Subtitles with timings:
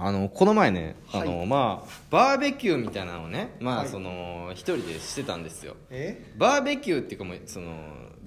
[0.00, 3.88] あのこの前ね、あのはまあバーベキューみたいなのをねまあ、はい。
[3.88, 5.74] その一人でしてたんですよ。
[5.90, 6.32] え？
[6.36, 7.72] バーベキューっていうかもうその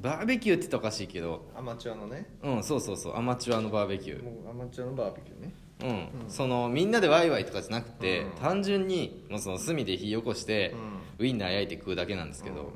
[0.01, 1.49] バーベキューって言ったらおかしいけど。
[1.55, 2.25] アマチュアのね？
[2.43, 4.23] うんそうそうそうアマチュアのバーベキュー。
[4.23, 5.53] もうアマチュアのバーベキューね。
[5.83, 8.31] うん、そのみんなでワイワイとかじゃなくて、うん。
[8.41, 10.75] 単純にもうその炭で火起こして、
[11.19, 12.67] ウインナー焼いて食うだけなんですけど、うん。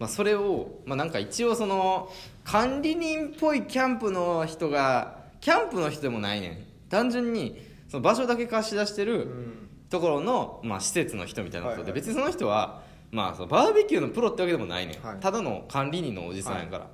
[0.00, 2.10] まあ、それを、まあ、なんか一応その
[2.44, 6.58] 管理人っぽいキャンプの人がキャンプの人でもないねん。
[6.88, 9.68] 単純にその場所だけ貸し出してうるん。
[9.88, 15.20] ところの、まあ、施設の人みたいなことで、はいはい別にその人は、まあ、そのバーベキューのプロってわけでもないねん、はい。
[15.20, 16.90] ただの管理人のおじさんやから、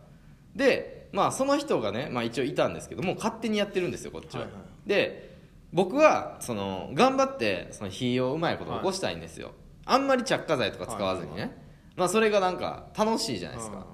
[0.54, 5.34] で、まあ、その人がね、まあ、一応いたんですけどもう勝手にやってるんですよこっちは、はいはいで
[5.72, 9.50] 僕はその頑張ってその火をうまいこと起こしたいんですよ、
[9.84, 11.50] あんまり着火剤とか使わずにね、はい
[11.96, 13.84] まあ、それがなんか楽しいじゃないですか、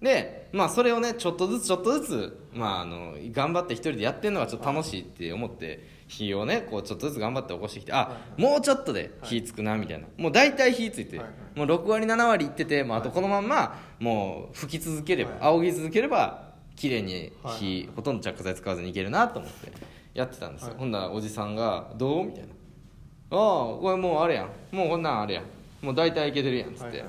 [0.00, 11.18] でまあそれをねちょっとずつちょっとずつ、まあ、あの頑張って一人でやってるのがちょっと楽しいって思って火をねこうちょっとずつ頑張って起こしてきてあ、もうちょっとで火つくなみたいな、もう大体火ついて、
[11.54, 15.40] もう6割7割いってて、もうあとこのまんまもう吹き続ければ、はい。
[15.40, 17.96] 仰ぎ続ければ綺麗に火、はい。
[17.96, 19.72] ほとんど着火剤使わずにいけるなと思って
[20.12, 20.78] やってたんですよ、はい。
[20.80, 22.48] ほんならおじさんが「どう?」みたいな
[23.32, 23.38] 「ああ
[23.80, 24.76] これもうあれやん。
[24.76, 25.44] もうこんなんあれやん。
[25.80, 27.02] もう大体いけてるやん」っつって、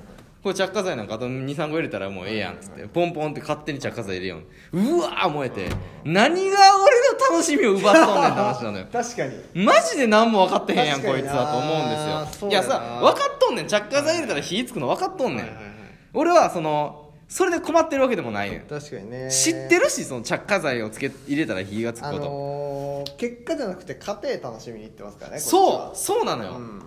[0.43, 4.39] これ着火剤なんかあと23個入れたらもうええやんっつって、ポンポンって勝手に着火剤入れよ
[4.73, 4.77] う。
[4.77, 5.69] うわー燃えて、
[6.03, 8.85] 何が俺の楽しみを奪っとんねんって話なのよ。
[8.91, 9.65] 確かに。
[9.65, 11.89] マジで何も分かってへんやんこいつはと思うん
[12.27, 12.49] ですよ。
[12.49, 13.67] いやさ分かっとんねん。
[13.67, 15.73] 着火剤入れたら火つくの分かっとんねん、はいはいはい
[16.15, 18.61] 俺はそのそれで困ってるわけでもないねん。
[18.61, 19.31] 確かにね。
[19.31, 26.83] 知ってるしその着火剤をつけ入れたら火がつくあこと、のー、結果じゃなくて家庭楽しみに行ってますからねそうそうなのよ、うん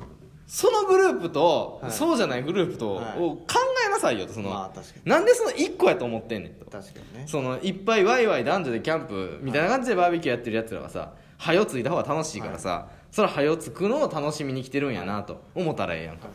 [0.46, 1.92] そのグループと、はい。
[1.92, 3.18] そうじゃないグループと、はい。
[3.18, 3.44] を考
[3.86, 5.10] えなさいよとその、まあ確かに。
[5.10, 6.64] なんでその1個やと思ってんねんと。
[6.66, 7.24] 確かにね。
[7.26, 16.28] そのいっぱいワイワイ男女でキャンプみたいな感じでバーベキューやってるやつらはさはよついた方が楽しいからさ、それはよつくのを楽しみに来てるんやなと思ったらええやんか、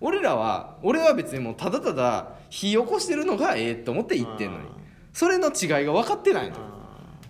[0.00, 4.66] 俺らは俺は別にもうただただ火起こしてるのがええと思って言ってんのに。
[5.14, 6.56] それの違いが分かってないの。
[6.56, 6.73] あ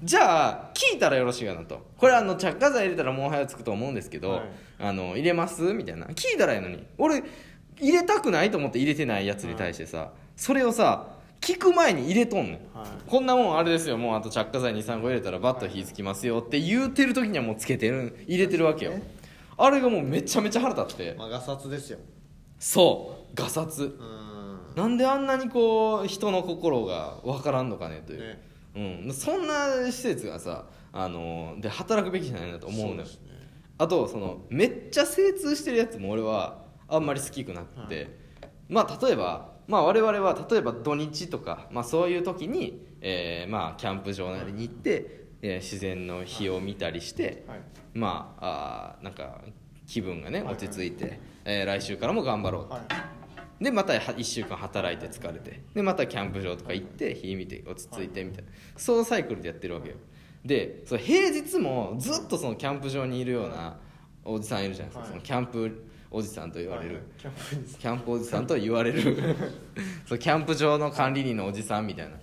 [0.03, 1.87] じゃあ聞いたらよろしいかなと。
[1.97, 4.43] これあの着火剤入れたらもう早つくと思うんですけど、はい。
[4.81, 5.63] あの入れます？
[5.73, 6.07] みたいな。
[6.07, 6.85] 聞いたらいいのに。
[6.99, 7.23] 俺
[7.81, 12.89] 入れたくないと思って入れてないやつに対してさ、それをさ聞く前に入れとんねん、はい。
[13.07, 13.97] こんなもんあれですよ。
[13.99, 18.93] もうあと着火剤23個入れたらバッと火つきますよって言うてる時にはもうつけてる入れてるわけよ、
[19.57, 21.13] あれがもうめちゃめちゃ腹立って。
[21.15, 21.99] ーまあガサツですよ。
[22.59, 23.35] そう。
[23.35, 23.97] ガサツ。
[23.99, 24.75] うん。
[24.77, 33.05] なんであんなにこう人の心が分からんのかねという、ねうん、そんな施設がさあので働くべきじゃないなと思うのよ。
[33.05, 33.05] ね。
[33.79, 38.17] あとそのめっちゃ精通してるやつも俺はあんまり好きくなくて、
[38.69, 47.61] まあ例えば、まあ、我々は例えば土日とか、まあ、そういう時に、えーまあ、キャンプ場なりに行って、えー自然の日を見たりして、はい。
[47.95, 49.41] まああーなんか
[49.87, 52.83] 気分がねはい落ち着いて、えー来週からも頑張ろうとはい
[53.65, 55.63] でまた1週間働いて疲れて。
[55.75, 58.51] でまたキャンプ場とか行って日見て落ち着いてみたいな。
[58.77, 59.97] そうサイクルでやってるわけよ。
[60.45, 63.79] でその平日もずっとそのキャンプ場にいるような
[64.23, 65.09] おじさんいるじゃないですか、はい。
[65.09, 67.05] そのキャンプおじさんと言われる、はい。
[67.19, 69.37] キャンプですキャンプおじさんと言われる。
[70.05, 72.21] そうキャンプ場の管理人のおじさんみたいな。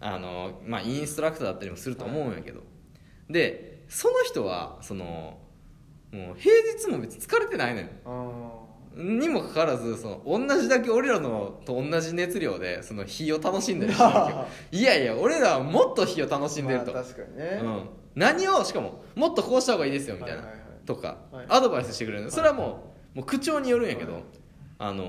[0.00, 2.62] あの、まあ、インストラクターだったりもすると思うんやけど、
[3.28, 5.38] でその人はその
[6.12, 7.88] もう平日も別に疲れてないのよ。
[8.06, 17.60] あにもかかわらずその同じだけ俺らのと同じ熱量でその火を楽しんでる人なわけよいやいや俺らはもっと火を楽しーんでると、まあ確かにね。
[17.62, 17.82] うん、
[18.14, 20.86] 何をしかももっとこうした方がいいですよみたいな、はいはいはい。
[20.86, 21.46] とか、はい。
[21.48, 22.30] アドバイスしてくれるの。
[22.30, 24.22] それはもう,、もう口調によるんやけど、はい。
[24.80, 25.04] あの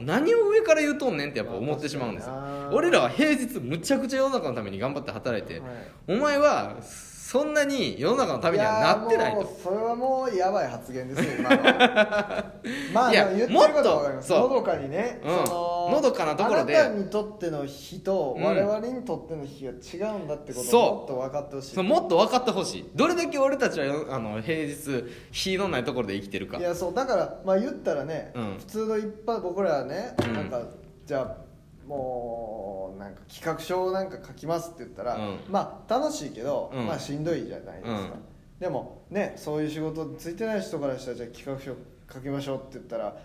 [0.06, 2.32] 何を上から言うとんねんってやっぱ思ってしまうんですよ。
[2.32, 5.70] まあ俺らは平日むちゃくちゃ世の中のために頑張って働いて、はい。
[6.08, 6.76] お前は
[7.32, 9.46] そんなに世の中のためにはなってないと。
[9.46, 11.62] それはもうやばい発言ですよ今の。
[12.92, 14.32] まあいや言ってることは分かります。
[14.32, 15.46] もっとのどかにね、うん。
[15.46, 16.76] そののどかなところで。
[16.76, 18.44] あなたにとっての日とうん。
[18.44, 20.82] 我々にとっての日が違うんだってことそう。
[20.82, 21.74] をもっと分かってほしい。
[21.74, 22.90] そうもっと分かってほしい。
[22.94, 26.58] どれだけ俺たちはよあの平日火のないところで生きてるか。
[26.58, 26.94] いやそう。
[26.94, 28.56] だからまあ言ったらね、うん。
[28.58, 30.34] 普通の一般僕らはね、うん。
[30.34, 30.60] なんか
[31.06, 31.51] じゃあ
[31.92, 35.38] もうなんか企画書をなんか書きますって言ったら、うん。
[35.48, 36.86] まあ楽しいけど、うん。
[36.86, 38.10] まあしんどいじゃないですか、うん。
[38.58, 41.76] でもねそういう仕事ついてない人からしたらじゃあ企画書
[42.14, 43.16] 書きましょうって言ったら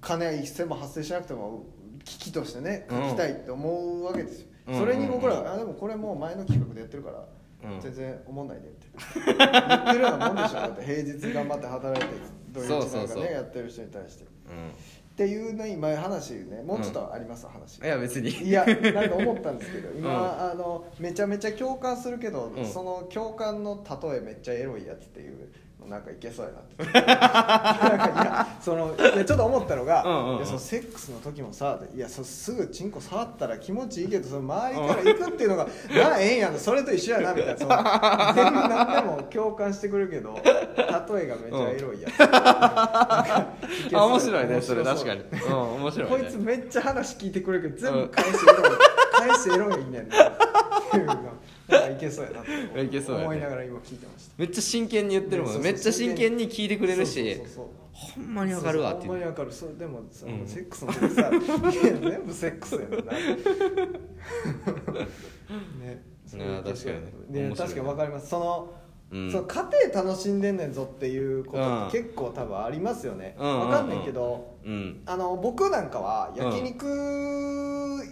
[0.00, 1.64] 金は一銭も発生しなくても
[2.04, 4.78] 危機としてね書きたいって思うわけですよ、うん。
[4.80, 5.44] それに僕らうん。
[5.44, 7.24] が「あでもこれもう前の企画でやってるから、
[7.70, 7.80] うん。
[7.80, 8.68] 全然思んないで」
[9.16, 10.54] みたいな言ってるようなもんでしょ。
[10.54, 12.14] だって平日頑張って働いて
[12.52, 13.32] 土日なんかねそうそうそう。
[13.32, 14.24] やってる人に対して
[15.22, 17.80] っうていうの今話ねもうちょっとあります、話。
[17.80, 17.84] ん。
[17.84, 18.30] いや別に。
[18.30, 20.50] いやなんか思ったんですけど 今、うん。
[20.50, 22.66] あのめちゃめちゃ共感するけど、うん。
[22.66, 25.52] その共感の例えめっちゃエロいやつっていう
[25.88, 26.84] なんかいけそうやなって。
[27.06, 30.36] なんかいやそのいやちょっと思ったのが、うんうんうん。
[30.36, 35.64] いやそのセックスの時もさいやそすぐチンコ触ったら気持ちいいけどその周りから行くっていうのが、
[35.94, 37.58] なあええんやんそれと一緒やなみたいな。
[37.58, 37.72] その
[38.34, 42.30] 全部何でも共感してくれるけど例えがめちゃエロいやつ、なん。
[42.30, 45.20] あ面白いねそれ確かに。
[45.20, 46.16] うん面白いね。
[46.18, 48.70] こいつめっちゃ話聞いてくれるけど全部返すエロい
[49.12, 51.14] 返すエロいねんねっていうの
[51.90, 52.30] いけそうや
[52.74, 53.26] ないけそうやね。
[53.26, 54.32] 思いながら今聞いてました。
[54.38, 55.72] めっちゃ真剣に言ってるもんそうそう。
[55.72, 57.34] めっちゃ真剣に聞いてくれるし。
[57.36, 59.52] そうそうそうほんまにわかるわってほんまにわかる。
[59.52, 60.46] そうでもさ、うん。
[60.46, 63.12] セックスの時さ全部セックスやねんな。
[65.84, 66.02] ね。
[66.26, 67.54] それいや確かにね。
[67.56, 68.28] 確かにわかります。
[68.28, 68.72] その、
[69.12, 69.30] うん。
[69.30, 71.88] その家庭楽しんでんねんぞっていうことうん。
[71.88, 73.46] って結構多分ありますよね、うん。
[73.46, 73.54] うん。
[73.54, 75.02] うんわかんないけどうん。
[75.06, 76.86] あの僕なんかは焼肉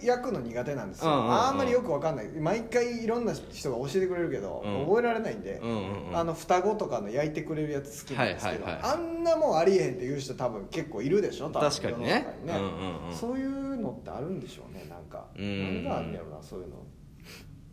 [0.03, 1.17] 焼くの苦手なんですよ、うん。
[1.17, 1.25] うん。
[1.25, 1.31] うん。
[1.33, 2.27] あんまりよくわかんない。
[2.27, 4.85] 毎回いろんな人が教えてくれるけど、うん。
[4.85, 5.69] 覚えられないんで、うん。
[5.69, 6.09] うん。
[6.09, 6.17] うん。
[6.17, 12.27] あの双子とかの焼いてくれるやつ好きなんですけど、あんなもんありえへんっていう人多分結構いるでしょ多分確かにね。
[12.45, 13.15] 世の中にうんうんうん。
[13.15, 15.25] そういうのってあるんでしょうねなんか。
[15.35, 15.83] うん。
[15.83, 16.85] 何があるんやろなそういうの。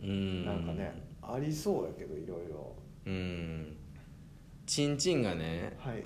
[0.02, 0.44] うん。
[0.44, 2.74] なんかねありそうやけどいろいろ
[3.08, 3.76] うん。
[4.66, 5.76] チンチンがね。
[5.80, 6.02] はい。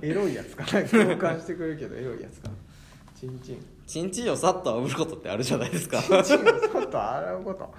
[0.02, 0.88] エロいやつかな。
[0.88, 2.48] 共感してくれるけどエロいやつか。
[2.48, 2.54] な
[3.14, 3.66] チンチン。
[3.86, 6.02] チンチンをさっと炙ることってあるじゃないですか。
[6.02, 7.74] チンチンをちょっと洗うこと。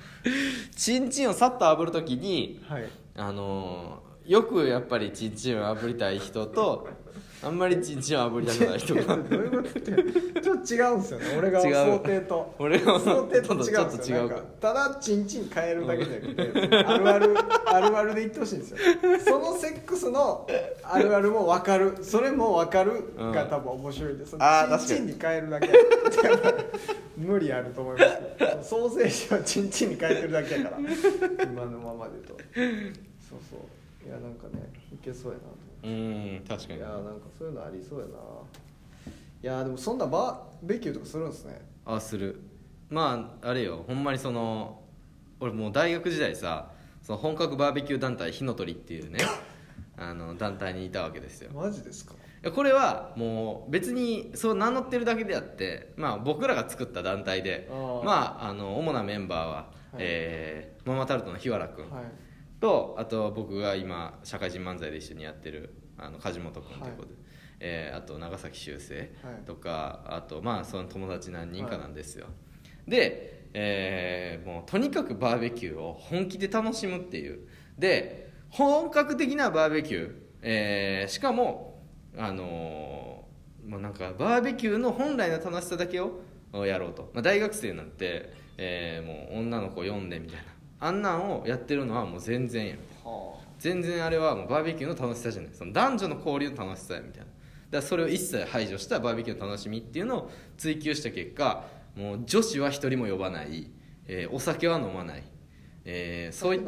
[0.76, 2.88] チンチンをさっと炙るときにはい。
[3.16, 6.88] あのーよくやっぱりチンチンを炙りたい人と
[7.46, 9.02] あんまりチンチンを炙りたくない人が。
[9.18, 9.70] どういうこと？
[9.70, 11.26] ってちょっと違うんですよね。
[11.38, 12.56] 俺が想定と。
[12.60, 13.74] 俺が想定と違うんですよ。
[13.74, 14.36] ちょっと違うか。
[14.36, 17.36] なんかただチンチン変えるだけじゃなくてあるある
[17.66, 18.78] あるあるで言ってほしいんですよ。
[19.26, 20.48] そのセックスの
[20.84, 21.98] あるあるも分かる。
[22.02, 25.70] それも分かるが多分面白いです、あーチンチンに変えるだけ
[27.18, 28.12] 無理あると思います。
[28.38, 30.78] けどソーセージはチンチンに変えてるだけやから。
[31.44, 32.38] 今のままでと。
[32.38, 34.08] そうそう。
[34.08, 35.44] いやなんかねいけそうやな。
[35.44, 36.80] とうん確かに。
[36.80, 38.12] いやーなんかそういうのありそうやな。
[39.42, 41.60] いやーでもそんなバーベキューとかするんですね。
[41.86, 42.40] あする。
[42.90, 43.84] まああれよ。
[43.88, 44.82] ほんまにその
[45.40, 46.72] 俺もう大学時代さ
[47.02, 49.20] その本格バーベキュー団体火の鳥っていうね
[49.98, 51.52] あの団体にいたわけですよ。
[51.54, 52.16] マジですか？
[52.54, 57.70] これはもう別にそう名乗ってるだけであって、まあ、僕らが作った団体で
[58.04, 59.96] まあ、あの主なメンバーは、はい。
[60.00, 61.90] えーママタルトの日原君。
[61.90, 62.04] はい
[62.64, 67.16] とあと僕が今社会人漫才で一緒にやってるあの梶本君ということで、
[67.60, 69.12] えーあと長崎修正
[69.46, 72.28] とか、あとまあその友達何人かなんですよ、
[72.88, 77.48] で、えーもうとにかくバーベキューを本気で楽しむっていう。
[77.78, 81.84] で本格的なバーベキュー、えーしかも
[82.18, 86.22] あのーまあ、なんかバーベキューの本来の楽しさだけを
[86.66, 90.53] やろうと、まあ、大学生なんて、えーもう女の子呼んでみたいな
[90.86, 92.76] あんなんをやってるのはもう全然や
[93.06, 95.52] は全然あれはもうバーベキューの楽しさじゃない。
[95.54, 97.26] その男女の交流の楽しさやみたいな。
[97.26, 97.32] だか
[97.72, 101.66] らそれを一切排除したバーベキューの楽しみっていうのを追求した結果
[101.96, 103.70] もう女子は一人も呼ばない、
[104.08, 105.24] えーお酒は飲まない、
[105.86, 106.60] えーあそうい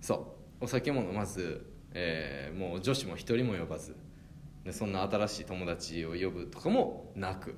[0.00, 0.14] そ
[0.60, 0.64] う。
[0.64, 3.96] お酒も飲まず、えーもう女子も一人も呼ばず。
[4.64, 7.56] でそんな新しい友達を呼ぶとかもなく、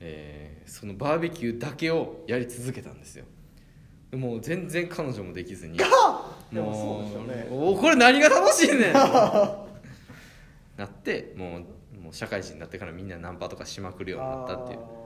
[0.00, 3.24] えーそのバーベキューだけをやり続けたんですよ。
[3.24, 3.30] で
[4.12, 5.78] もう全然彼女もできずに。
[5.78, 5.84] で
[6.60, 7.48] もそうですよね。
[7.50, 8.92] おこれ何が楽しいねん。
[10.76, 14.78] なってもうもう社会人になってからみんなナンパとかしまくるようになったっていう。
[14.80, 15.02] あ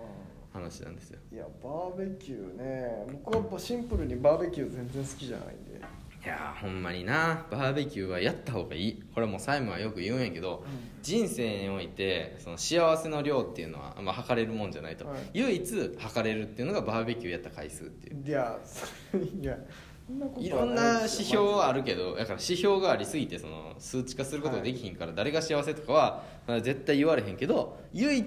[0.57, 1.19] 話なんですよ。
[1.33, 3.07] ーいやバーベキューね。
[3.25, 5.81] 僕はやっぱシンプルにバーベキュー全然好きじゃないんで
[6.26, 7.47] いやーほんまにな。
[7.52, 9.02] バーベキューはやった方がいい。
[9.14, 10.64] これはもうサイモンはよく言うんやけど、
[11.00, 15.18] 人生においてその幸せの量っていうのは、まあ、測れるもんじゃないと、はい。
[15.35, 18.26] 唯一測れるっていうのがバーベキューやった回数っていう。
[18.26, 18.59] いや
[19.40, 19.56] いや
[20.37, 28.26] いろんな指標はあるけどだから指標がありすぎてその数値化することができひんから誰が幸せとかはまあ絶対言われへんけど唯一、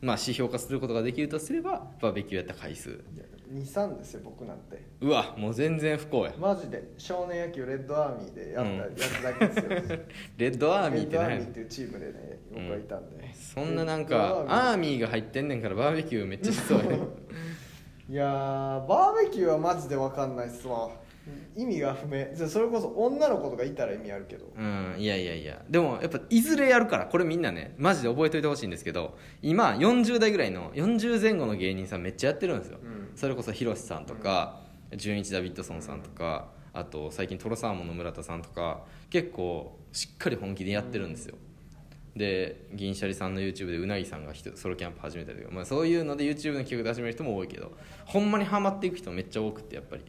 [0.00, 3.00] まあ、指標化することができるとすればバーベキューやった回数
[3.54, 4.82] 23ですよ僕なんて。
[5.00, 6.32] うわもう全然不幸や。
[6.38, 9.58] マジで少年野球レッドアーミーでやったうんやつだけです
[9.92, 9.98] よ。
[10.36, 11.28] レッドアーミーって何？
[11.28, 15.00] レッドアーミーっていうチームでね僕はいたんで、そんななんかドアーミー。
[15.00, 16.84] が入ってんねんからバーベキューめっちゃしそうや。
[16.84, 16.98] ね
[18.08, 20.90] いやーバーベキューはマジで分かんないっすわ。
[21.56, 22.26] 意味が不明。
[22.46, 24.46] それこそ女の子とかいたら意味あるけど。
[24.56, 25.62] うんいやいやいや。
[25.70, 34.60] でもやっぱいずれやるからこれみんなねマジで覚えておいてほしいんですけど今40代ぐらいの40前後の芸人さんめっちゃやってるんですよ、うんそれこそヒロシさんとか、
[34.96, 41.36] 純一ダビッドソンさんとか、あと最近トロサーモンの村田さんとか結構しっかり本気でやってるんですよ、
[42.16, 47.72] で銀シャリさんの YouTube でうなぎさんがソロキャンプ始めたりとか、まあ、そういうので YouTube の企画で始める人も多いけど
[48.06, 50.02] ほんまにハマっていく人めっちゃ多くてやっぱり。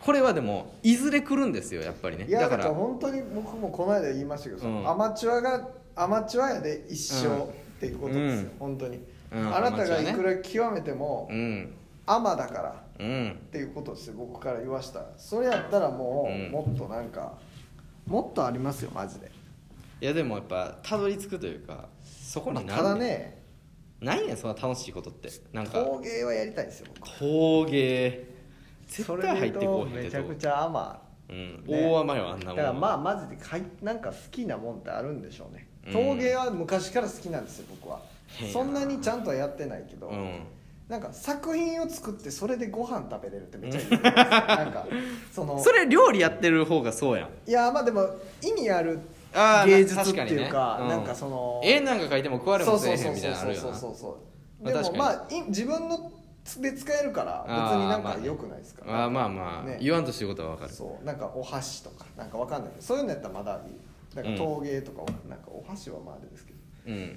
[0.00, 2.26] これはでもいずれ来るんですよやっぱりね。
[2.28, 4.86] いやだからら本当に僕もこの間言いましたけど、うん。
[4.86, 7.46] アマチュアがアマチュアやで一生っ
[7.80, 8.58] ていうことですよ、うん。
[8.58, 9.00] 本当に、
[9.32, 9.56] うん。
[9.56, 11.74] あなたがいくら極めても、うん
[12.06, 13.30] アマだからうん。
[13.32, 15.10] っていうことですよ僕から言わしたら。
[15.16, 16.50] それやったらもう、うん。
[16.50, 17.38] もっとなんか
[18.06, 19.30] もっとありますよマジで、
[20.00, 23.42] いやでもやっぱたどり着くというかそこまあになんただね。
[24.00, 25.30] ないねんそんな楽しいことって。
[25.52, 28.26] なんか陶芸はやりたいですよ僕陶芸。
[28.86, 31.88] 絶それ対入ってことうでめちゃくちゃアマうん、ね。
[31.90, 35.66] 大甘よあんなもんだからまあマジでかいなんか好きなもんってあるんでしょうね。
[35.86, 35.92] うん。
[35.94, 38.00] 陶芸は昔から好きなんですよ僕は。
[38.26, 40.40] 変やそんなにちゃんとはやってないけど、うん
[40.88, 43.96] なんか作品を作ってそれでご飯食べれるってめっちゃいいな
[44.66, 44.86] んか
[45.32, 47.50] その それ料理やってる方がそうやん。
[47.50, 48.06] いやまあでも
[48.42, 49.00] 意味ある
[49.66, 54.18] 芸術っていうかうんなんかその絵なんか描いても食われもせえへんみたいなそうそうそうそ
[54.62, 56.12] うでもまあい自分の
[56.60, 59.78] で使えるから別になんまあねか良くないですかあーまあまあ、ね。
[59.80, 60.72] 言わんとしてることはわかる。
[60.72, 61.04] そう。
[61.04, 62.70] なんかお箸とかなんかわかんない。
[62.72, 64.14] けどそういうのやったらまだいい。
[64.14, 66.52] なんか陶芸とかはなんかお箸はまああれですけ
[66.86, 67.08] うん。
[67.08, 67.14] ど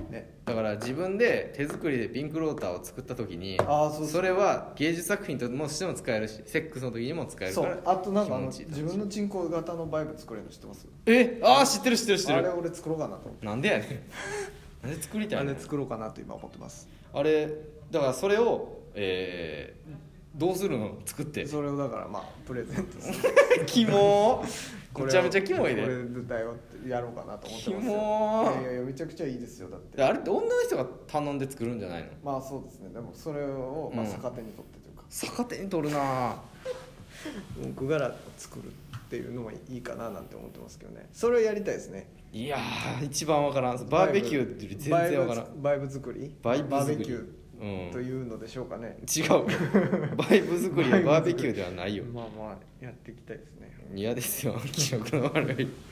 [0.00, 4.22] ねだから自分で手作りでピンクローターを作った時にそうそう。
[4.22, 7.82] れは芸術作品としても使えるしセックスの時にも使えるからそう。
[7.84, 10.86] あとなんか自分のチンコ型のバイブ作れるの知ってます？
[11.06, 11.40] え？
[11.44, 13.88] ああ知ってる知ってる知ってあれる俺作ろうかなとなんでやねん。
[14.88, 16.88] なんで作りたいのあれ作ろうかなと今思ってます。
[17.12, 17.48] あれ
[17.90, 20.96] だからそれをえー、どうするの？
[21.04, 21.46] 作って。
[21.46, 23.30] それをだからまあプレゼントする。
[23.66, 24.44] キモ
[24.98, 27.80] めちゃめちゃキモいでこれだよってやろうかなと思ってますよ。
[27.80, 30.02] キモいやいやいやめちゃくちゃいいですよだって。
[30.02, 32.08] あれって女の人が頼んで作るんじゃないの？
[32.22, 32.90] まあそうですね。
[32.90, 36.36] でもそれをまあうん逆手に取ってというか、逆手に取るな
[37.76, 38.64] 僕が作る
[38.96, 41.08] っていうのもいいかななんて思ってますけどね。
[41.12, 42.10] それをやりたいですね。
[42.32, 43.88] いやー一番わからん。
[43.88, 45.62] バーベキューより全然わからん。
[45.62, 46.34] バイブ作り？
[46.42, 46.96] バイブ作り。
[46.96, 47.28] バーベキュうんー
[47.92, 49.26] というのでしょうかね、違う。
[50.16, 52.02] バイブ作りはバーベキューではないよ。
[52.12, 53.70] まあまあやっていきたいですね。
[53.94, 54.60] 嫌ですよ。
[54.72, 55.68] 記憶の悪い